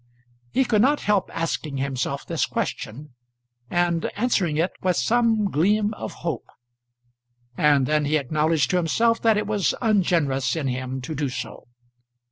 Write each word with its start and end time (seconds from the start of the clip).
He 0.49 0.65
could 0.65 0.81
not 0.81 1.01
help 1.01 1.29
asking 1.31 1.77
himself 1.77 2.25
this 2.25 2.47
question, 2.47 3.13
and 3.69 4.09
answering 4.15 4.57
it 4.57 4.71
with 4.81 4.95
some 4.97 5.45
gleam 5.51 5.93
of 5.93 6.11
hope. 6.25 6.47
And 7.55 7.85
then 7.85 8.05
he 8.05 8.17
acknowledged 8.17 8.71
to 8.71 8.77
himself 8.77 9.21
that 9.21 9.37
it 9.37 9.45
was 9.45 9.75
ungenerous 9.79 10.55
in 10.55 10.65
him 10.69 11.01
to 11.01 11.13
do 11.13 11.29
so. 11.29 11.67